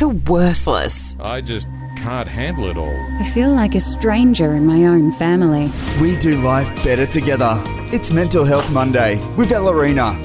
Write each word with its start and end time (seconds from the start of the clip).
feel 0.00 0.12
worthless. 0.34 1.14
I 1.20 1.42
just 1.42 1.68
can't 1.96 2.26
handle 2.26 2.70
it 2.70 2.78
all. 2.78 2.96
I 3.18 3.30
feel 3.34 3.50
like 3.50 3.74
a 3.74 3.80
stranger 3.80 4.54
in 4.54 4.64
my 4.64 4.86
own 4.86 5.12
family. 5.12 5.70
We 6.00 6.16
do 6.16 6.40
life 6.40 6.68
better 6.82 7.04
together. 7.04 7.62
It's 7.92 8.10
Mental 8.10 8.46
Health 8.46 8.72
Monday 8.72 9.22
with 9.36 9.50
Ellerina. 9.50 10.16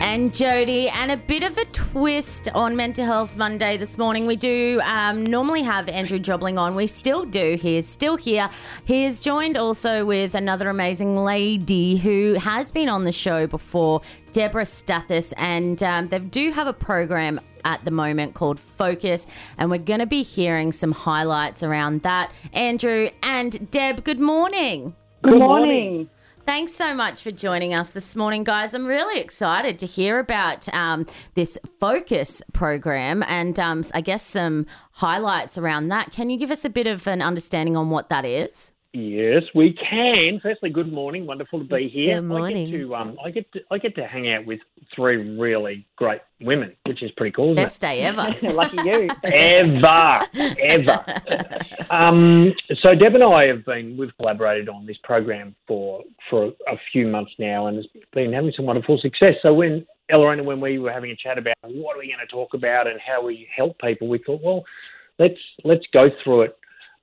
and 0.00 0.32
Jody, 0.32 0.88
and 0.88 1.10
a 1.10 1.18
bit 1.18 1.42
of 1.42 1.58
a 1.58 1.66
twist 1.66 2.48
on 2.54 2.74
Mental 2.74 3.04
Health 3.04 3.36
Monday 3.36 3.76
this 3.76 3.98
morning. 3.98 4.26
We 4.26 4.36
do 4.36 4.80
um, 4.82 5.26
normally 5.26 5.62
have 5.62 5.90
Andrew 5.90 6.18
Jobling 6.18 6.56
on. 6.56 6.74
We 6.74 6.86
still 6.86 7.26
do. 7.26 7.58
He 7.60 7.76
is 7.76 7.86
still 7.86 8.16
here. 8.16 8.48
He 8.86 9.04
is 9.04 9.20
joined 9.20 9.58
also 9.58 10.06
with 10.06 10.34
another 10.34 10.70
amazing 10.70 11.16
lady 11.22 11.98
who 11.98 12.34
has 12.40 12.72
been 12.72 12.88
on 12.88 13.04
the 13.04 13.12
show 13.12 13.46
before, 13.46 14.00
Deborah 14.32 14.64
Stathis, 14.64 15.34
and 15.36 15.82
um, 15.82 16.06
they 16.06 16.18
do 16.18 16.50
have 16.52 16.66
a 16.66 16.72
program 16.72 17.40
at 17.68 17.84
the 17.84 17.90
moment 17.90 18.34
called 18.34 18.58
Focus, 18.58 19.26
and 19.58 19.70
we're 19.70 19.76
going 19.76 20.00
to 20.00 20.06
be 20.06 20.22
hearing 20.22 20.72
some 20.72 20.92
highlights 20.92 21.62
around 21.62 22.02
that. 22.02 22.32
Andrew 22.54 23.10
and 23.22 23.70
Deb, 23.70 24.04
good 24.04 24.18
morning. 24.18 24.96
Good 25.22 25.38
morning. 25.38 26.08
Thanks 26.46 26.74
so 26.74 26.94
much 26.94 27.20
for 27.20 27.30
joining 27.30 27.74
us 27.74 27.90
this 27.90 28.16
morning, 28.16 28.42
guys. 28.42 28.72
I'm 28.72 28.86
really 28.86 29.20
excited 29.20 29.78
to 29.80 29.86
hear 29.86 30.18
about 30.18 30.66
um, 30.72 31.04
this 31.34 31.58
focus 31.78 32.40
program 32.54 33.22
and 33.28 33.60
um, 33.60 33.84
I 33.92 34.00
guess 34.00 34.24
some 34.24 34.64
highlights 34.92 35.58
around 35.58 35.88
that. 35.88 36.10
Can 36.10 36.30
you 36.30 36.38
give 36.38 36.50
us 36.50 36.64
a 36.64 36.70
bit 36.70 36.86
of 36.86 37.06
an 37.06 37.20
understanding 37.20 37.76
on 37.76 37.90
what 37.90 38.08
that 38.08 38.24
is? 38.24 38.72
Yes, 38.94 39.42
we 39.54 39.74
can. 39.74 40.40
Firstly, 40.42 40.70
good 40.70 40.90
morning. 40.90 41.26
Wonderful 41.26 41.58
to 41.58 41.64
be 41.66 41.90
here. 41.92 42.16
Good 42.16 42.22
morning. 42.22 42.68
I 42.68 42.70
get 42.70 42.78
to 42.78 42.94
um, 42.94 43.16
I 43.22 43.30
get 43.30 43.52
to 43.52 43.60
I 43.70 43.78
get 43.78 43.94
to 43.96 44.06
hang 44.06 44.32
out 44.32 44.46
with 44.46 44.60
three 44.96 45.36
really 45.38 45.86
great 45.96 46.22
women, 46.40 46.74
which 46.86 47.02
is 47.02 47.10
pretty 47.10 47.32
cool. 47.32 47.52
Isn't 47.52 47.56
Best 47.56 47.82
day 47.82 48.00
ever. 48.00 48.34
Lucky 48.42 48.78
you. 48.82 49.08
Ever, 49.24 50.20
ever. 50.58 51.04
um, 51.90 52.54
so 52.82 52.94
Deb 52.94 53.14
and 53.14 53.24
I 53.24 53.48
have 53.48 53.66
been 53.66 53.94
we've 53.98 54.16
collaborated 54.16 54.70
on 54.70 54.86
this 54.86 54.96
program 55.04 55.54
for 55.66 56.02
for 56.30 56.46
a 56.46 56.76
few 56.90 57.06
months 57.06 57.32
now, 57.38 57.66
and 57.66 57.76
it's 57.76 57.88
been 58.14 58.32
having 58.32 58.52
some 58.56 58.64
wonderful 58.64 58.98
success. 59.02 59.34
So 59.42 59.52
when 59.52 59.86
Ellerina, 60.10 60.42
when 60.42 60.62
we 60.62 60.78
were 60.78 60.92
having 60.92 61.10
a 61.10 61.16
chat 61.16 61.36
about 61.36 61.56
what 61.62 61.94
are 61.94 61.98
we 61.98 62.06
going 62.06 62.26
to 62.26 62.32
talk 62.32 62.54
about 62.54 62.86
and 62.86 62.98
how 63.06 63.22
we 63.22 63.46
help 63.54 63.78
people, 63.80 64.08
we 64.08 64.18
thought, 64.24 64.40
well, 64.42 64.64
let's 65.18 65.38
let's 65.64 65.84
go 65.92 66.08
through 66.24 66.42
it 66.42 66.57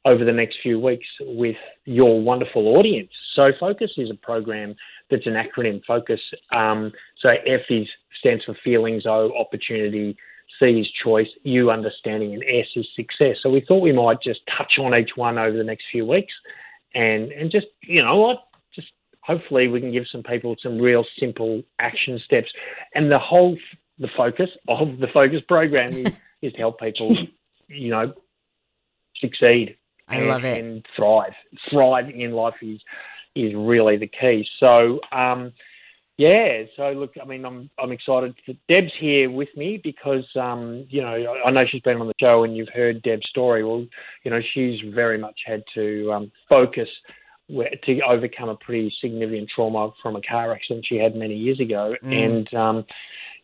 over 0.06 0.24
the 0.24 0.32
next 0.32 0.58
few 0.62 0.80
weeks 0.80 1.08
with 1.20 1.56
your 1.86 2.22
wonderful 2.22 2.78
audience. 2.78 3.10
So 3.36 3.52
Focus 3.60 3.92
is 3.98 4.10
a 4.12 4.16
program 4.16 4.76
that's 5.10 5.26
an 5.26 5.34
acronym. 5.34 5.84
Focus. 5.86 6.22
Um, 6.56 6.92
so 7.20 7.30
F 7.30 7.62
is 7.70 7.88
stands 8.20 8.44
for 8.46 8.56
feelings, 8.64 9.06
O 9.06 9.32
opportunity, 9.38 10.16
C 10.60 10.66
is 10.80 10.88
choice, 11.04 11.28
U 11.44 11.72
understanding, 11.72 12.34
and 12.34 12.44
S 12.44 12.68
is 12.76 12.88
success. 12.96 13.38
So 13.42 13.50
we 13.50 13.64
thought 13.68 13.80
we 13.80 13.92
might 13.92 14.22
just 14.22 14.42
touch 14.58 14.74
on 14.80 14.96
each 14.96 15.12
one 15.16 15.38
over 15.38 15.58
the 15.58 15.64
next 15.64 15.86
few 15.92 16.06
weeks, 16.06 16.34
and 16.94 17.32
and 17.32 17.52
just 17.52 17.68
you 17.82 18.04
know 18.04 18.18
what, 18.18 18.44
just 18.74 18.88
hopefully 19.22 19.68
we 19.68 19.82
can 19.82 19.92
give 19.92 20.06
some 20.12 20.24
people 20.24 20.56
some 20.62 20.80
real 20.80 21.04
simple 21.20 21.64
action 21.80 22.20
steps. 22.24 22.52
And 22.94 23.12
the 23.12 23.20
whole 23.20 23.58
the 23.98 24.10
focus 24.16 24.50
of 24.68 25.00
the 25.00 25.08
Focus 25.14 25.42
program 25.48 25.92
is, 25.94 26.14
is 26.42 26.54
to 26.54 26.60
help 26.60 26.80
people, 26.80 27.18
you 27.68 27.90
know, 27.90 28.14
succeed 29.20 29.78
I 30.08 30.18
and, 30.18 30.28
love 30.28 30.46
it. 30.46 30.64
and 30.64 30.86
thrive. 30.96 31.34
Thriving 31.72 32.22
in 32.22 32.32
life 32.32 32.56
is 32.62 32.80
is 33.36 33.54
really 33.56 33.98
the 33.98 34.08
key. 34.08 34.48
So 34.60 35.00
um, 35.12 35.52
yeah, 36.18 36.64
so 36.78 36.92
look, 36.92 37.12
I 37.22 37.26
mean, 37.26 37.44
I'm 37.44 37.70
I'm 37.78 37.92
excited. 37.92 38.36
That 38.48 38.58
Deb's 38.70 38.94
here 39.00 39.30
with 39.30 39.50
me 39.56 39.82
because 39.84 40.26
um, 40.40 40.86
you 40.90 41.02
know 41.02 41.36
I 41.46 41.52
know 41.52 41.66
she's 41.70 41.82
been 41.82 42.00
on 42.00 42.08
the 42.08 42.14
show 42.20 42.44
and 42.44 42.56
you've 42.56 42.70
heard 42.74 43.02
Deb's 43.04 43.28
story. 43.30 43.64
Well, 43.64 43.86
you 44.24 44.32
know 44.32 44.40
she's 44.54 44.80
very 44.94 45.18
much 45.18 45.38
had 45.46 45.64
to 45.74 46.12
um, 46.14 46.32
focus 46.48 46.88
where- 47.48 47.74
to 47.84 48.00
overcome 48.02 48.50
a 48.50 48.56
pretty 48.56 48.94
significant 49.02 49.50
trauma 49.54 49.92
from 50.02 50.16
a 50.16 50.22
car 50.22 50.54
accident 50.54 50.86
she 50.88 50.96
had 50.96 51.16
many 51.16 51.36
years 51.36 51.60
ago, 51.60 51.94
and 52.02 52.54
um, 52.54 52.86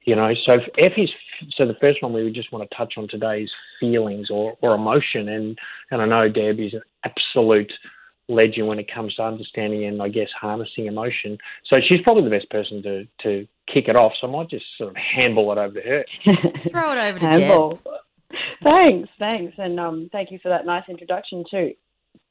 you 0.03 0.15
know, 0.15 0.33
so 0.45 0.53
F 0.77 0.93
is 0.97 1.09
so 1.57 1.65
the 1.65 1.75
first 1.79 2.01
one 2.01 2.13
we 2.13 2.23
would 2.23 2.33
just 2.33 2.51
want 2.51 2.69
to 2.69 2.75
touch 2.75 2.93
on 2.97 3.07
today 3.07 3.43
is 3.43 3.51
feelings 3.79 4.29
or, 4.29 4.57
or 4.61 4.75
emotion, 4.75 5.29
and 5.29 5.57
and 5.91 6.01
I 6.01 6.05
know 6.05 6.29
Deb 6.29 6.59
is 6.59 6.73
an 6.73 6.81
absolute 7.03 7.71
legend 8.27 8.67
when 8.67 8.79
it 8.79 8.89
comes 8.93 9.15
to 9.15 9.23
understanding 9.23 9.85
and 9.85 10.01
I 10.01 10.07
guess 10.07 10.29
harnessing 10.39 10.85
emotion. 10.85 11.37
So 11.69 11.77
she's 11.87 12.01
probably 12.03 12.23
the 12.23 12.29
best 12.29 12.49
person 12.49 12.81
to 12.83 13.05
to 13.23 13.47
kick 13.71 13.85
it 13.87 13.95
off. 13.95 14.13
So 14.19 14.27
I 14.27 14.31
might 14.31 14.49
just 14.49 14.65
sort 14.77 14.91
of 14.91 14.95
handball 14.95 15.51
it 15.51 15.57
over 15.57 15.79
to 15.79 15.87
her. 15.87 16.05
Throw 16.71 16.93
it 16.93 16.99
over 16.99 17.19
to 17.19 17.35
Deb. 17.35 17.79
Thanks, 18.63 19.09
thanks, 19.19 19.53
and 19.57 19.79
um, 19.79 20.09
thank 20.11 20.31
you 20.31 20.39
for 20.41 20.49
that 20.49 20.65
nice 20.65 20.83
introduction 20.87 21.43
too. 21.49 21.73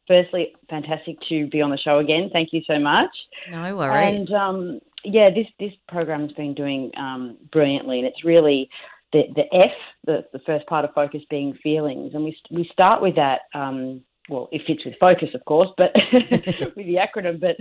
Firstly, 0.09 0.55
fantastic 0.69 1.17
to 1.29 1.47
be 1.49 1.61
on 1.61 1.71
the 1.71 1.79
show 1.79 1.99
again. 1.99 2.31
Thank 2.33 2.49
you 2.53 2.63
so 2.67 2.81
much. 2.81 3.11
No 3.51 3.77
worries. 3.77 4.21
And 4.21 4.33
um, 4.33 4.81
yeah, 5.05 5.31
this 5.31 5.47
this 5.59 5.73
program's 5.89 6.33
been 6.33 6.55
doing 6.55 6.91
um, 6.97 7.37
brilliantly, 7.53 7.99
and 7.99 8.07
it's 8.07 8.25
really 8.25 8.69
the 9.13 9.23
the 9.35 9.55
F, 9.55 9.71
the 10.07 10.25
the 10.33 10.41
first 10.41 10.67
part 10.67 10.85
of 10.85 10.95
focus 10.95 11.23
being 11.31 11.55
feelings, 11.63 12.13
and 12.15 12.25
we 12.25 12.37
we 12.51 12.69
start 12.73 13.03
with 13.03 13.17
that. 13.17 13.41
Um, 13.55 14.03
well, 14.29 14.49
it 14.53 14.63
fits 14.67 14.85
with 14.85 14.95
focus, 15.01 15.31
of 15.35 15.45
course, 15.45 15.71
but 15.77 15.93
with 16.13 16.87
the 16.87 16.97
acronym. 16.97 17.41
But 17.41 17.57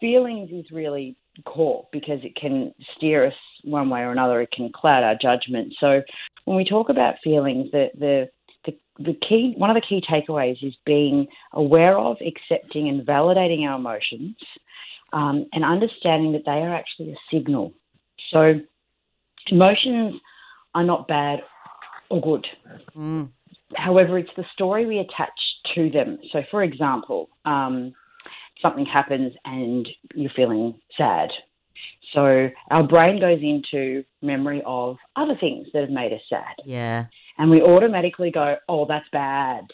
feelings 0.00 0.50
is 0.50 0.70
really 0.72 1.16
core 1.44 1.86
because 1.92 2.20
it 2.24 2.34
can 2.34 2.74
steer 2.96 3.26
us 3.26 3.34
one 3.64 3.90
way 3.90 4.00
or 4.00 4.10
another. 4.10 4.40
It 4.40 4.50
can 4.50 4.70
cloud 4.72 5.04
our 5.04 5.14
judgment. 5.14 5.74
So 5.78 6.02
when 6.44 6.56
we 6.56 6.64
talk 6.64 6.88
about 6.88 7.16
feelings, 7.22 7.70
the 7.72 7.88
the 7.98 8.28
the, 8.64 8.76
the 8.98 9.18
key 9.26 9.54
one 9.56 9.70
of 9.70 9.76
the 9.76 9.86
key 9.86 10.02
takeaways 10.08 10.62
is 10.66 10.74
being 10.84 11.26
aware 11.52 11.98
of, 11.98 12.16
accepting, 12.20 12.88
and 12.88 13.06
validating 13.06 13.62
our 13.62 13.76
emotions 13.76 14.36
um, 15.12 15.46
and 15.52 15.64
understanding 15.64 16.32
that 16.32 16.44
they 16.44 16.52
are 16.52 16.74
actually 16.74 17.12
a 17.12 17.16
signal. 17.32 17.72
So, 18.30 18.54
emotions 19.50 20.20
are 20.74 20.84
not 20.84 21.08
bad 21.08 21.40
or 22.10 22.20
good. 22.20 22.46
Mm. 22.96 23.30
However, 23.76 24.18
it's 24.18 24.30
the 24.36 24.44
story 24.52 24.86
we 24.86 24.98
attach 24.98 25.30
to 25.74 25.90
them. 25.90 26.18
So, 26.32 26.42
for 26.50 26.62
example, 26.62 27.28
um, 27.44 27.94
something 28.62 28.86
happens 28.86 29.32
and 29.44 29.88
you're 30.14 30.32
feeling 30.34 30.78
sad. 30.96 31.30
So, 32.12 32.48
our 32.70 32.82
brain 32.86 33.20
goes 33.20 33.40
into 33.42 34.04
memory 34.22 34.62
of 34.64 34.96
other 35.16 35.36
things 35.38 35.68
that 35.72 35.82
have 35.82 35.90
made 35.90 36.12
us 36.12 36.20
sad 36.28 36.54
Yeah. 36.64 37.06
and 37.36 37.50
we 37.50 37.62
automatically 37.62 38.30
go, 38.30 38.56
oh, 38.68 38.86
that's 38.86 39.08
bad. 39.12 39.64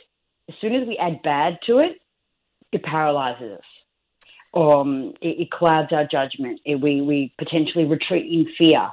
As 0.49 0.55
soon 0.61 0.75
as 0.75 0.87
we 0.87 0.99
add 0.99 1.23
bad 1.23 1.59
to 1.67 1.79
it, 1.79 2.01
it 2.73 2.83
paralyzes 2.83 3.59
us. 3.59 3.65
Um, 4.55 5.15
it, 5.21 5.41
it 5.41 5.51
clouds 5.51 5.93
our 5.93 6.07
judgment. 6.07 6.61
It, 6.65 6.81
we, 6.81 7.01
we 7.01 7.33
potentially 7.39 7.85
retreat 7.85 8.27
in 8.31 8.47
fear, 8.57 8.89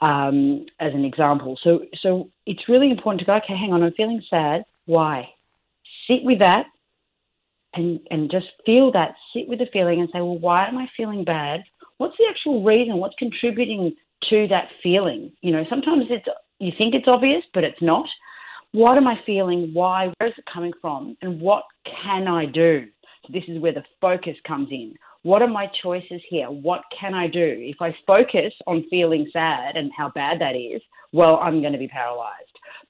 um, 0.00 0.66
as 0.78 0.92
an 0.92 1.04
example. 1.04 1.58
So, 1.62 1.80
so 2.02 2.28
it's 2.44 2.68
really 2.68 2.90
important 2.90 3.20
to 3.20 3.26
go, 3.26 3.34
okay, 3.36 3.56
hang 3.56 3.72
on, 3.72 3.82
I'm 3.82 3.92
feeling 3.92 4.22
sad. 4.28 4.64
Why? 4.84 5.28
Sit 6.06 6.22
with 6.22 6.38
that 6.40 6.66
and, 7.74 8.00
and 8.10 8.30
just 8.30 8.46
feel 8.64 8.92
that. 8.92 9.14
Sit 9.32 9.48
with 9.48 9.58
the 9.58 9.66
feeling 9.72 10.00
and 10.00 10.08
say, 10.12 10.20
well, 10.20 10.38
why 10.38 10.68
am 10.68 10.76
I 10.76 10.86
feeling 10.96 11.24
bad? 11.24 11.60
What's 11.98 12.16
the 12.18 12.26
actual 12.28 12.62
reason? 12.62 12.98
What's 12.98 13.16
contributing 13.18 13.96
to 14.28 14.46
that 14.48 14.68
feeling? 14.82 15.32
You 15.40 15.52
know, 15.52 15.64
sometimes 15.70 16.04
it's 16.10 16.26
you 16.58 16.72
think 16.76 16.94
it's 16.94 17.08
obvious, 17.08 17.42
but 17.54 17.64
it's 17.64 17.80
not. 17.80 18.06
What 18.72 18.96
am 18.96 19.06
I 19.06 19.16
feeling? 19.24 19.70
Why? 19.72 20.12
Where 20.18 20.28
is 20.28 20.34
it 20.36 20.44
coming 20.52 20.72
from? 20.80 21.16
And 21.22 21.40
what 21.40 21.64
can 21.84 22.28
I 22.28 22.46
do? 22.46 22.86
This 23.28 23.44
is 23.48 23.60
where 23.60 23.72
the 23.72 23.84
focus 24.00 24.36
comes 24.46 24.68
in. 24.70 24.94
What 25.22 25.42
are 25.42 25.48
my 25.48 25.66
choices 25.82 26.20
here? 26.28 26.46
What 26.46 26.82
can 26.98 27.14
I 27.14 27.26
do? 27.26 27.56
If 27.58 27.76
I 27.80 27.94
focus 28.06 28.52
on 28.66 28.86
feeling 28.90 29.28
sad 29.32 29.76
and 29.76 29.90
how 29.96 30.10
bad 30.14 30.40
that 30.40 30.54
is, 30.54 30.80
well, 31.12 31.40
I'm 31.42 31.60
going 31.60 31.72
to 31.72 31.78
be 31.78 31.88
paralyzed. 31.88 32.44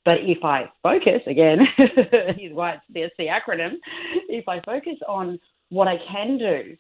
But 0.05 0.19
if 0.21 0.45
I 0.45 0.71
focus, 0.83 1.23
again, 1.27 1.61
here's 2.37 2.55
why 2.55 2.77
there's 2.93 3.11
the 3.19 3.27
acronym. 3.27 3.75
If 4.29 4.49
I 4.49 4.61
focus 4.61 4.97
on 5.09 5.39
what 5.71 5.89
I 5.89 5.97
can 6.11 6.39
do 6.39 6.77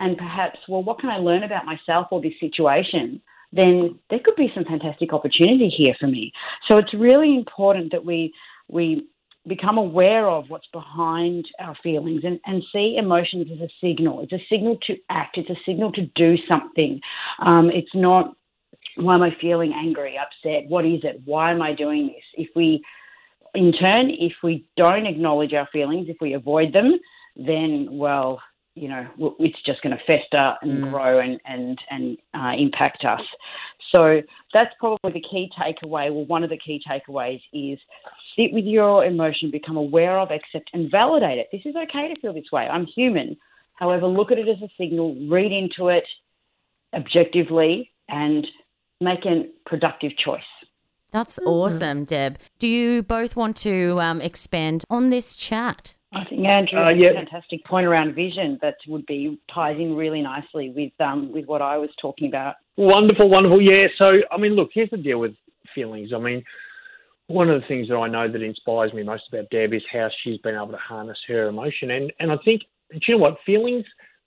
and 0.00 0.16
perhaps, 0.16 0.58
well, 0.68 0.82
what 0.82 1.00
can 1.00 1.10
I 1.10 1.16
learn 1.16 1.42
about 1.42 1.64
myself 1.64 2.08
or 2.10 2.20
this 2.20 2.38
situation? 2.38 3.20
Then 3.52 3.98
there 4.10 4.20
could 4.22 4.36
be 4.36 4.52
some 4.54 4.64
fantastic 4.64 5.12
opportunity 5.12 5.70
here 5.74 5.94
for 5.98 6.06
me. 6.06 6.32
So 6.66 6.76
it's 6.76 6.92
really 6.94 7.34
important 7.34 7.92
that 7.92 8.04
we 8.04 8.32
we 8.68 9.06
become 9.48 9.78
aware 9.78 10.28
of 10.28 10.44
what's 10.48 10.66
behind 10.72 11.46
our 11.58 11.76
feelings 11.82 12.22
and, 12.24 12.38
and 12.46 12.62
see 12.72 12.96
emotions 12.98 13.48
as 13.52 13.60
a 13.60 13.68
signal. 13.80 14.20
It's 14.20 14.32
a 14.32 14.44
signal 14.50 14.78
to 14.86 14.96
act. 15.10 15.38
It's 15.38 15.50
a 15.50 15.60
signal 15.66 15.92
to 15.92 16.06
do 16.14 16.36
something. 16.48 17.00
Um, 17.40 17.70
it's 17.72 17.94
not 17.94 18.34
why 18.96 19.14
am 19.14 19.22
I 19.22 19.30
feeling 19.40 19.72
angry, 19.72 20.18
upset? 20.18 20.68
What 20.68 20.84
is 20.84 21.00
it? 21.04 21.20
Why 21.24 21.52
am 21.52 21.62
I 21.62 21.72
doing 21.72 22.08
this? 22.08 22.24
If 22.34 22.48
we, 22.56 22.82
in 23.54 23.72
turn, 23.72 24.10
if 24.10 24.32
we 24.42 24.66
don't 24.76 25.06
acknowledge 25.06 25.52
our 25.52 25.68
feelings, 25.72 26.06
if 26.08 26.16
we 26.20 26.34
avoid 26.34 26.72
them, 26.72 26.98
then 27.36 27.88
well, 27.92 28.40
you 28.74 28.88
know, 28.88 29.34
it's 29.40 29.58
just 29.64 29.82
going 29.82 29.96
to 29.96 30.04
fester 30.04 30.54
and 30.62 30.92
grow 30.92 31.20
and 31.20 31.40
and 31.44 31.78
and 31.90 32.16
uh, 32.34 32.52
impact 32.56 33.04
us. 33.04 33.20
So 33.90 34.20
that's 34.52 34.70
probably 34.78 35.12
the 35.12 35.22
key 35.28 35.50
takeaway. 35.58 36.12
Well, 36.12 36.26
one 36.26 36.44
of 36.44 36.50
the 36.50 36.58
key 36.58 36.80
takeaways 36.88 37.40
is 37.52 37.78
sit 38.38 38.52
with 38.52 38.64
your 38.64 39.04
emotion, 39.04 39.50
become 39.50 39.76
aware 39.76 40.18
of, 40.18 40.30
accept, 40.30 40.70
and 40.72 40.90
validate 40.90 41.38
it. 41.38 41.48
This 41.50 41.62
is 41.64 41.74
okay 41.74 42.12
to 42.12 42.20
feel 42.20 42.32
this 42.32 42.52
way. 42.52 42.62
I'm 42.62 42.86
human. 42.86 43.36
However, 43.74 44.06
look 44.06 44.30
at 44.32 44.38
it 44.38 44.48
as 44.48 44.62
a 44.62 44.68
signal, 44.80 45.16
read 45.28 45.52
into 45.52 45.88
it 45.88 46.04
objectively, 46.94 47.90
and 48.08 48.46
make 49.00 49.24
a 49.24 49.46
productive 49.66 50.12
choice. 50.24 50.40
That's 51.10 51.38
awesome, 51.46 52.04
Deb. 52.04 52.38
Do 52.58 52.68
you 52.68 53.02
both 53.02 53.34
want 53.34 53.56
to 53.58 54.00
um, 54.00 54.20
expand 54.20 54.84
on 54.90 55.10
this 55.10 55.36
chat? 55.36 55.94
I 56.12 56.24
think 56.24 56.46
Andrew 56.46 56.78
Uh, 56.78 56.88
yeah. 56.90 57.10
a 57.10 57.14
fantastic 57.14 57.64
point 57.64 57.86
around 57.86 58.14
vision 58.14 58.58
that 58.62 58.76
would 58.86 59.06
be 59.06 59.38
ties 59.54 59.76
in 59.78 59.94
really 59.94 60.22
nicely 60.22 60.70
with 60.74 60.92
um, 61.00 61.32
with 61.32 61.46
what 61.46 61.60
I 61.62 61.76
was 61.76 61.90
talking 62.00 62.28
about. 62.28 62.56
Wonderful, 62.76 63.28
wonderful. 63.28 63.60
Yeah. 63.60 63.88
So, 63.96 64.20
I 64.30 64.38
mean, 64.38 64.52
look, 64.52 64.70
here's 64.72 64.90
the 64.90 64.96
deal 64.96 65.18
with 65.18 65.34
feelings. 65.74 66.12
I 66.14 66.18
mean, 66.18 66.44
one 67.28 67.50
of 67.50 67.60
the 67.60 67.66
things 67.66 67.88
that 67.88 67.96
I 67.96 68.08
know 68.08 68.30
that 68.30 68.42
inspires 68.42 68.92
me 68.92 69.02
most 69.02 69.24
about 69.32 69.50
Deb 69.50 69.72
is 69.72 69.82
how 69.92 70.08
she's 70.22 70.38
been 70.38 70.54
able 70.54 70.68
to 70.68 70.78
harness 70.78 71.18
her 71.28 71.48
emotion. 71.48 71.90
And 71.90 72.12
and 72.18 72.32
I 72.32 72.36
think, 72.44 72.62
do 72.90 72.98
you 73.06 73.14
know 73.14 73.22
what? 73.22 73.36
Feelings, 73.46 73.84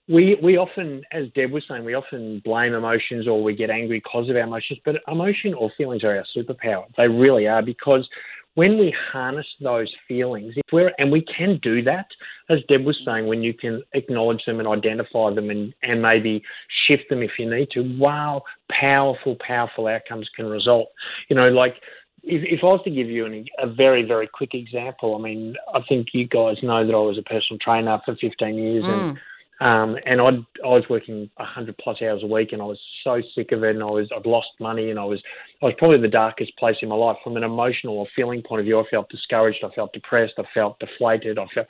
we, 0.07 0.37
we 0.41 0.57
often, 0.57 1.03
as 1.11 1.25
Deb 1.35 1.51
was 1.51 1.63
saying, 1.67 1.83
we 1.83 1.93
often 1.93 2.41
blame 2.43 2.73
emotions 2.73 3.27
or 3.27 3.43
we 3.43 3.55
get 3.55 3.69
angry 3.69 3.99
because 3.99 4.29
of 4.29 4.35
our 4.35 4.43
emotions. 4.43 4.79
But 4.85 4.97
emotion 5.07 5.53
or 5.53 5.71
feelings 5.77 6.03
are 6.03 6.17
our 6.17 6.25
superpower. 6.35 6.85
They 6.97 7.07
really 7.07 7.47
are 7.47 7.61
because 7.61 8.07
when 8.55 8.77
we 8.77 8.93
harness 9.11 9.47
those 9.61 9.91
feelings, 10.07 10.53
if 10.57 10.63
we're, 10.73 10.91
and 10.97 11.11
we 11.11 11.23
can 11.23 11.57
do 11.63 11.81
that, 11.83 12.07
as 12.49 12.59
Deb 12.67 12.83
was 12.83 12.99
saying, 13.05 13.27
when 13.27 13.41
you 13.41 13.53
can 13.53 13.81
acknowledge 13.93 14.43
them 14.45 14.59
and 14.59 14.67
identify 14.67 15.33
them 15.33 15.49
and, 15.49 15.73
and 15.83 16.01
maybe 16.01 16.43
shift 16.85 17.03
them 17.09 17.23
if 17.23 17.31
you 17.39 17.49
need 17.49 17.69
to, 17.71 17.81
wow, 17.97 18.43
powerful, 18.69 19.37
powerful 19.45 19.87
outcomes 19.87 20.29
can 20.35 20.47
result. 20.47 20.89
You 21.29 21.37
know, 21.37 21.47
like 21.47 21.75
if, 22.23 22.59
if 22.59 22.59
I 22.63 22.67
was 22.67 22.81
to 22.83 22.91
give 22.91 23.07
you 23.07 23.25
an, 23.25 23.45
a 23.59 23.67
very, 23.67 24.03
very 24.03 24.27
quick 24.27 24.53
example, 24.53 25.15
I 25.15 25.21
mean, 25.21 25.55
I 25.73 25.81
think 25.87 26.09
you 26.13 26.27
guys 26.27 26.57
know 26.61 26.85
that 26.85 26.93
I 26.93 26.99
was 26.99 27.17
a 27.17 27.23
personal 27.23 27.59
trainer 27.59 27.99
for 28.05 28.15
15 28.15 28.55
years 28.55 28.83
and 28.85 29.17
um, 29.61 29.95
and 30.07 30.19
I'd, 30.19 30.43
I 30.65 30.69
was 30.69 30.85
working 30.89 31.29
100 31.35 31.77
plus 31.77 32.01
hours 32.01 32.23
a 32.23 32.25
week, 32.25 32.51
and 32.51 32.63
I 32.63 32.65
was 32.65 32.79
so 33.03 33.21
sick 33.35 33.51
of 33.51 33.63
it, 33.63 33.75
and 33.75 33.83
I 33.83 33.91
was 33.91 34.09
I'd 34.15 34.25
lost 34.25 34.47
money, 34.59 34.89
and 34.89 34.99
I 34.99 35.05
was 35.05 35.21
I 35.61 35.65
was 35.65 35.75
probably 35.77 36.01
the 36.01 36.07
darkest 36.07 36.57
place 36.57 36.77
in 36.81 36.89
my 36.89 36.95
life 36.95 37.17
from 37.23 37.37
an 37.37 37.43
emotional 37.43 37.99
or 37.99 38.07
feeling 38.15 38.41
point 38.41 38.61
of 38.61 38.65
view. 38.65 38.79
I 38.79 38.89
felt 38.89 39.09
discouraged, 39.09 39.63
I 39.63 39.69
felt 39.75 39.93
depressed, 39.93 40.33
I 40.39 40.45
felt 40.51 40.79
deflated, 40.79 41.37
I 41.37 41.45
felt 41.53 41.67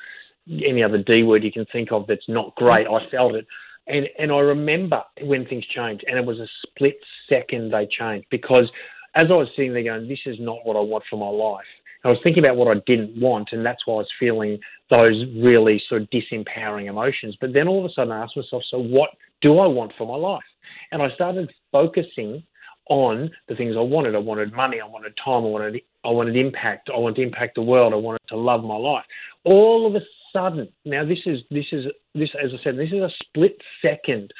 any 0.65 0.81
other 0.81 0.99
D 0.99 1.23
word 1.23 1.43
you 1.43 1.51
can 1.51 1.65
think 1.65 1.91
of 1.91 2.07
that's 2.07 2.29
not 2.29 2.55
great. 2.55 2.87
I 2.87 3.09
felt 3.11 3.35
it, 3.35 3.45
and 3.87 4.07
and 4.17 4.31
I 4.31 4.39
remember 4.39 5.03
when 5.23 5.45
things 5.45 5.65
changed, 5.65 6.05
and 6.07 6.17
it 6.17 6.25
was 6.25 6.39
a 6.39 6.47
split 6.65 6.97
second 7.27 7.73
they 7.73 7.89
changed 7.91 8.27
because 8.31 8.71
as 9.15 9.27
I 9.29 9.33
was 9.33 9.47
sitting 9.55 9.73
there 9.73 9.83
going, 9.83 10.07
this 10.07 10.19
is 10.25 10.37
not 10.39 10.59
what 10.63 10.77
I 10.77 10.81
want 10.81 11.03
for 11.09 11.17
my 11.17 11.29
life. 11.29 11.65
I 12.03 12.07
was 12.09 12.17
thinking 12.23 12.43
about 12.43 12.57
what 12.57 12.75
I 12.75 12.81
didn't 12.87 13.19
want, 13.21 13.49
and 13.51 13.63
that's 13.63 13.85
why 13.85 13.95
I 13.95 13.97
was 13.97 14.09
feeling 14.19 14.59
those 14.89 15.23
really 15.37 15.81
sort 15.87 16.01
of 16.01 16.09
disempowering 16.09 16.87
emotions. 16.87 17.37
But 17.39 17.53
then 17.53 17.67
all 17.67 17.85
of 17.85 17.91
a 17.91 17.93
sudden, 17.93 18.11
I 18.11 18.23
asked 18.23 18.35
myself, 18.35 18.63
so 18.69 18.79
what 18.79 19.11
do 19.41 19.59
I 19.59 19.67
want 19.67 19.93
for 19.97 20.07
my 20.07 20.15
life? 20.15 20.43
And 20.91 21.01
I 21.01 21.13
started 21.13 21.51
focusing 21.71 22.43
on 22.89 23.29
the 23.47 23.55
things 23.55 23.75
I 23.77 23.81
wanted. 23.81 24.15
I 24.15 24.19
wanted 24.19 24.51
money, 24.53 24.81
I 24.81 24.87
wanted 24.87 25.13
time, 25.23 25.43
I 25.43 25.47
wanted 25.47 25.81
I 26.03 26.09
wanted 26.09 26.35
impact, 26.35 26.89
I 26.93 26.97
wanted 26.97 27.17
to 27.17 27.21
impact 27.21 27.55
the 27.55 27.61
world, 27.61 27.93
I 27.93 27.97
wanted 27.97 28.21
to 28.29 28.37
love 28.37 28.63
my 28.63 28.75
life. 28.75 29.05
All 29.45 29.87
of 29.87 29.95
a 29.95 30.05
sudden, 30.33 30.67
now 30.85 31.05
this 31.05 31.19
is 31.25 31.39
this 31.51 31.67
is 31.71 31.85
this 32.15 32.29
as 32.43 32.51
I 32.53 32.63
said, 32.63 32.77
this 32.77 32.91
is 32.91 33.01
a 33.01 33.11
split 33.23 33.57
second. 33.81 34.33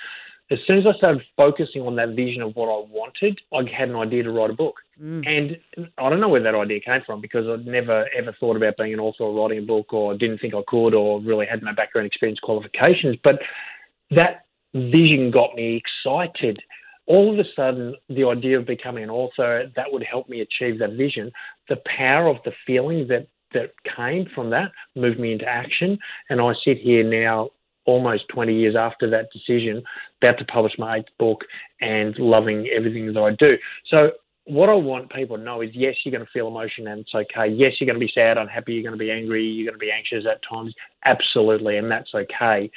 As 0.52 0.58
soon 0.68 0.80
as 0.80 0.86
I 0.86 0.98
started 0.98 1.22
focusing 1.38 1.84
on 1.84 1.96
that 1.96 2.10
vision 2.10 2.42
of 2.42 2.56
what 2.58 2.68
I 2.68 2.86
wanted, 2.92 3.40
I 3.54 3.62
had 3.74 3.88
an 3.88 3.96
idea 3.96 4.24
to 4.24 4.32
write 4.32 4.50
a 4.50 4.54
book. 4.54 4.76
Mm. 5.02 5.26
And 5.26 5.88
I 5.98 6.10
don't 6.10 6.20
know 6.20 6.28
where 6.28 6.44
that 6.44 6.56
idea 6.56 6.82
came 6.82 7.02
from 7.06 7.22
because 7.22 7.46
I'd 7.48 7.66
never 7.66 8.06
ever 8.18 8.36
thought 8.38 8.58
about 8.58 8.76
being 8.78 8.94
an 8.94 9.00
author 9.00 9.24
or 9.24 9.34
writing 9.34 9.64
a 9.64 9.66
book 9.66 9.94
or 9.94 10.18
didn't 10.18 10.40
think 10.40 10.54
I 10.54 10.62
could 10.68 10.94
or 10.94 11.22
really 11.22 11.46
had 11.46 11.64
no 11.64 11.74
background 11.74 12.06
experience 12.08 12.40
qualifications. 12.40 13.16
But 13.24 13.40
that 14.12 14.46
vision 14.74 15.32
got 15.32 15.56
me 15.56 15.82
excited. 15.82 16.60
All 17.08 17.34
of 17.34 17.40
a 17.40 17.50
sudden, 17.56 17.96
the 18.10 18.26
idea 18.26 18.60
of 18.60 18.68
becoming 18.68 19.06
an 19.06 19.10
author 19.10 19.72
that 19.76 19.86
would 19.90 20.04
help 20.04 20.28
me 20.28 20.42
achieve 20.42 20.80
that 20.80 20.94
vision. 20.94 21.32
The 21.70 21.78
power 21.98 22.28
of 22.28 22.38
the 22.44 22.52
feeling 22.68 23.08
that 23.08 23.28
that 23.54 23.74
came 23.98 24.28
from 24.34 24.50
that 24.50 24.72
moved 24.96 25.20
me 25.20 25.34
into 25.34 25.46
action, 25.46 25.98
and 26.30 26.40
I 26.42 26.54
sit 26.64 26.78
here 26.78 27.04
now. 27.04 27.50
Almost 27.86 28.28
20 28.30 28.54
years 28.54 28.76
after 28.76 29.10
that 29.10 29.30
decision, 29.32 29.84
about 30.22 30.38
to 30.38 30.46
publish 30.46 30.74
my 30.78 30.98
eighth 30.98 31.10
book 31.18 31.42
and 31.80 32.18
loving 32.20 32.68
everything 32.76 33.12
that 33.14 33.20
I 33.20 33.32
do. 33.32 33.58
So, 33.90 34.12
what 34.46 34.70
I 34.70 34.74
want 34.74 35.12
people 35.12 35.38
to 35.38 35.44
know 35.44 35.62
is 35.62 35.70
yes, 35.74 35.96
you're 36.04 36.12
going 36.12 36.26
to 36.26 36.32
feel 36.32 36.48
emotion 36.48 36.88
and 36.88 37.02
it's 37.02 37.14
okay. 37.14 37.48
Yes, 37.48 37.74
you're 37.80 37.86
going 37.86 38.00
to 38.00 38.06
be 38.06 38.12
sad, 38.14 38.38
unhappy, 38.38 38.74
you're 38.74 38.84
going 38.84 38.98
to 38.98 39.04
be 39.04 39.12
angry, 39.12 39.46
you're 39.46 39.70
going 39.70 39.80
to 39.80 39.86
be 39.86 39.92
anxious 39.92 40.26
at 40.30 40.42
times. 40.48 40.74
Absolutely, 41.06 41.78
and 41.78 41.90
that's 41.90 42.14
okay 42.14 42.72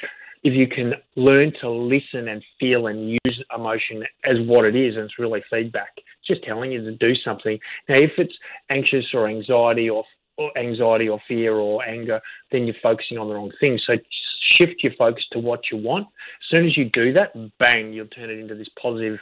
if 0.45 0.53
you 0.53 0.67
can 0.67 0.93
learn 1.15 1.51
to 1.59 1.67
listen 1.67 2.27
and 2.27 2.43
feel 2.59 2.85
and 2.85 3.09
use 3.09 3.43
emotion 3.53 4.03
as 4.23 4.37
what 4.45 4.63
it 4.63 4.75
is, 4.75 4.95
and 4.95 5.05
it's 5.05 5.17
really 5.17 5.43
feedback, 5.49 5.89
it's 5.97 6.27
just 6.27 6.43
telling 6.43 6.71
you 6.71 6.83
to 6.83 6.91
do 6.91 7.15
something. 7.15 7.57
Now, 7.89 7.95
if 7.95 8.11
it's 8.19 8.35
anxious 8.69 9.05
or 9.15 9.27
anxiety 9.27 9.89
or, 9.89 10.03
or 10.37 10.55
anxiety 10.55 11.09
or 11.09 11.19
fear 11.27 11.55
or 11.55 11.83
anger, 11.83 12.21
then 12.51 12.65
you're 12.65 12.75
focusing 12.83 13.17
on 13.17 13.27
the 13.27 13.33
wrong 13.33 13.51
thing. 13.59 13.79
So 13.87 13.93
shift 14.57 14.83
your 14.83 14.93
focus 14.97 15.23
to 15.31 15.39
what 15.39 15.61
you 15.71 15.77
want. 15.77 16.07
As 16.07 16.49
soon 16.49 16.65
as 16.65 16.77
you 16.77 16.85
do 16.85 17.13
that, 17.13 17.33
bang, 17.59 17.93
you'll 17.93 18.07
turn 18.07 18.29
it 18.29 18.39
into 18.39 18.55
this 18.55 18.69
positive, 18.81 19.19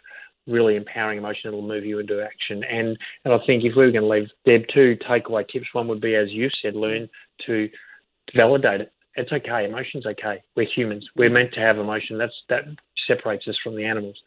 really 0.47 0.75
empowering 0.75 1.17
emotion 1.17 1.41
that'll 1.45 1.61
move 1.61 1.85
you 1.85 1.99
into 1.99 2.21
action. 2.21 2.63
And 2.63 2.97
and 3.25 3.33
I 3.33 3.37
think 3.45 3.63
if 3.63 3.75
we 3.75 3.85
were 3.85 3.91
going 3.91 4.03
to 4.03 4.07
leave 4.07 4.29
Deb 4.45 4.67
two 4.73 4.97
takeaway 5.07 5.47
tips, 5.47 5.67
one 5.73 5.87
would 5.87 6.01
be 6.01 6.15
as 6.15 6.31
you 6.31 6.49
said, 6.61 6.75
learn 6.75 7.09
to 7.45 7.69
validate 8.35 8.81
it 8.81 8.93
it's 9.15 9.31
okay. 9.31 9.65
Emotion's 9.65 10.05
okay. 10.05 10.41
We're 10.55 10.67
humans. 10.75 11.07
We're 11.15 11.29
meant 11.29 11.53
to 11.53 11.59
have 11.59 11.77
emotion. 11.77 12.17
That's 12.17 12.33
that 12.49 12.63
separates 13.07 13.47
us 13.47 13.55
from 13.63 13.75
the 13.75 13.85
animals. 13.85 14.21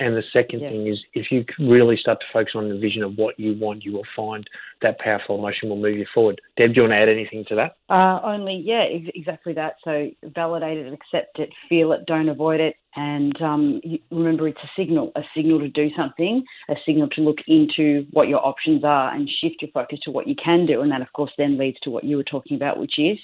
And 0.00 0.16
the 0.16 0.22
second 0.32 0.60
Yeah. 0.60 0.70
thing 0.70 0.86
is, 0.86 1.02
if 1.14 1.32
you 1.32 1.44
really 1.58 1.96
start 1.96 2.20
to 2.20 2.26
focus 2.32 2.54
on 2.54 2.68
the 2.68 2.78
vision 2.78 3.02
of 3.02 3.18
what 3.18 3.38
you 3.38 3.54
want, 3.54 3.84
you 3.84 3.92
will 3.92 4.06
find 4.14 4.48
that 4.80 4.98
powerful 4.98 5.36
emotion 5.36 5.68
will 5.68 5.76
move 5.76 5.96
you 5.96 6.06
forward. 6.14 6.40
Deb, 6.56 6.72
do 6.72 6.76
you 6.76 6.82
want 6.82 6.92
to 6.92 6.96
add 6.96 7.08
anything 7.08 7.44
to 7.46 7.54
that? 7.56 7.76
Uh, 7.88 8.20
only, 8.22 8.54
yeah, 8.54 8.82
ex- 8.82 9.10
exactly 9.14 9.52
that. 9.54 9.76
So 9.82 10.10
validate 10.24 10.78
it, 10.78 10.92
accept 10.92 11.38
it, 11.38 11.50
feel 11.68 11.92
it, 11.92 12.06
don't 12.06 12.28
avoid 12.28 12.60
it. 12.60 12.76
And 12.96 13.40
um, 13.42 13.80
remember, 14.10 14.48
it's 14.48 14.58
a 14.62 14.70
signal, 14.76 15.12
a 15.14 15.22
signal 15.34 15.60
to 15.60 15.68
do 15.68 15.88
something, 15.96 16.44
a 16.68 16.74
signal 16.86 17.08
to 17.10 17.20
look 17.20 17.38
into 17.46 18.06
what 18.12 18.28
your 18.28 18.44
options 18.44 18.82
are 18.84 19.14
and 19.14 19.28
shift 19.40 19.62
your 19.62 19.70
focus 19.72 20.00
to 20.04 20.10
what 20.10 20.26
you 20.26 20.34
can 20.42 20.66
do. 20.66 20.80
And 20.80 20.90
that, 20.92 21.02
of 21.02 21.12
course, 21.12 21.32
then 21.38 21.58
leads 21.58 21.78
to 21.80 21.90
what 21.90 22.04
you 22.04 22.16
were 22.16 22.24
talking 22.24 22.56
about, 22.56 22.78
which 22.78 22.98
is 22.98 23.18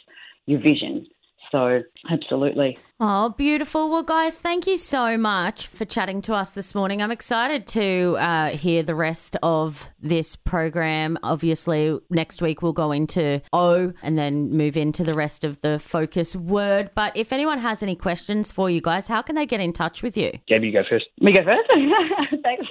your 0.46 0.61
vision. 0.61 1.06
So, 1.54 1.82
absolutely. 2.11 2.76
Oh, 2.99 3.28
beautiful. 3.28 3.90
Well, 3.90 4.02
guys, 4.02 4.38
thank 4.38 4.66
you 4.66 4.76
so 4.76 5.16
much 5.18 5.68
for 5.68 5.84
chatting 5.84 6.20
to 6.23 6.34
us 6.34 6.50
this 6.50 6.75
morning. 6.75 7.02
I'm 7.02 7.11
excited 7.11 7.66
to 7.68 8.16
uh, 8.18 8.49
hear 8.50 8.82
the 8.82 8.94
rest 8.94 9.37
of 9.42 9.88
this 10.00 10.37
program. 10.37 11.18
Obviously, 11.23 11.99
next 12.11 12.40
week 12.40 12.62
we'll 12.62 12.73
go 12.73 12.92
into 12.92 13.42
O 13.52 13.92
and 14.02 14.16
then 14.16 14.50
move 14.50 14.75
into 14.76 15.04
the 15.04 15.14
rest 15.14 15.44
of 15.44 15.61
the 15.61 15.78
focus 15.78 16.34
word. 16.34 16.90
But 16.94 17.14
if 17.16 17.30
anyone 17.32 17.58
has 17.58 17.82
any 17.82 17.94
questions 17.94 18.50
for 18.50 18.70
you 18.70 18.80
guys, 18.80 19.06
how 19.06 19.20
can 19.23 19.37
they 19.37 19.46
get 19.46 19.61
in 19.61 19.73
touch 19.73 20.02
with 20.02 20.16
you? 20.16 20.32
Gabby, 20.49 20.68
you 20.68 20.73
go 20.73 20.82
first. 20.88 21.06
Me 21.20 21.32
go 21.32 21.44
first? 21.44 21.70
Thanks. 22.42 22.66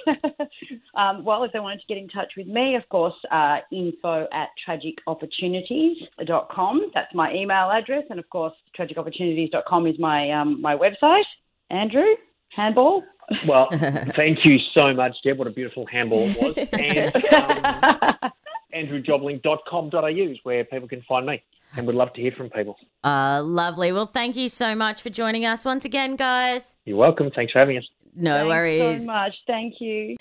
um, 0.94 1.24
well, 1.24 1.44
if 1.44 1.52
they 1.52 1.60
wanted 1.60 1.80
to 1.80 1.86
get 1.86 1.96
in 1.96 2.08
touch 2.08 2.32
with 2.36 2.48
me, 2.48 2.76
of 2.76 2.86
course, 2.88 3.14
uh, 3.30 3.58
info 3.70 4.26
at 4.32 4.48
tragicopportunities.com. 4.66 6.90
That's 6.94 7.14
my 7.14 7.32
email 7.32 7.70
address. 7.70 8.02
And 8.10 8.18
of 8.18 8.28
course, 8.30 8.52
tragicopportunities.com 8.78 9.86
is 9.86 9.98
my, 9.98 10.30
um, 10.30 10.60
my 10.60 10.76
website. 10.76 11.24
Andrew, 11.70 12.04
handball. 12.50 13.02
Well, 13.46 13.68
thank 14.16 14.44
you 14.44 14.58
so 14.74 14.92
much, 14.92 15.16
Deb. 15.24 15.38
What 15.38 15.48
a 15.48 15.50
beautiful 15.50 15.86
handball 15.86 16.28
it 16.28 16.36
was. 16.36 16.68
And 16.72 17.16
um, 17.32 18.30
andrewjobling.com.au 18.74 20.30
is 20.30 20.38
where 20.42 20.64
people 20.64 20.88
can 20.88 21.02
find 21.02 21.26
me. 21.26 21.42
And 21.76 21.86
we'd 21.86 21.96
love 21.96 22.12
to 22.12 22.20
hear 22.20 22.32
from 22.32 22.50
people. 22.50 22.76
Uh, 23.02 23.42
lovely. 23.42 23.90
Well, 23.90 24.06
thank 24.06 24.36
you 24.36 24.48
so 24.48 24.76
much 24.76 25.02
for 25.02 25.10
joining 25.10 25.44
us 25.44 25.64
once 25.64 25.84
again, 25.84 26.14
guys. 26.14 26.76
You're 26.84 26.96
welcome. 26.96 27.30
Thanks 27.34 27.52
for 27.52 27.58
having 27.58 27.78
us. 27.78 27.84
No 28.14 28.36
Thanks 28.36 28.48
worries. 28.48 29.00
so 29.00 29.06
much. 29.06 29.34
Thank 29.46 29.74
you. 29.80 30.16